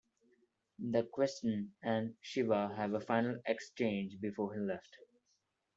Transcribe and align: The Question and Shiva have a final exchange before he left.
The 0.79 1.03
Question 1.03 1.75
and 1.83 2.15
Shiva 2.21 2.73
have 2.75 2.95
a 2.95 2.99
final 3.01 3.39
exchange 3.45 4.19
before 4.19 4.51
he 4.55 4.59
left. 4.59 4.97